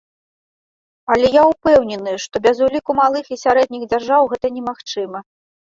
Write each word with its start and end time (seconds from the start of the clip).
Але 1.15 1.27
я 1.35 1.43
ўпэўнены, 1.49 2.11
што 2.25 2.35
без 2.47 2.57
уліку 2.69 2.91
малых 3.03 3.25
і 3.37 3.39
сярэдніх 3.45 3.87
дзяржаў 3.95 4.21
гэта 4.35 4.55
немагчыма. 4.59 5.27